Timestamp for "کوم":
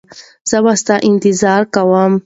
1.75-2.11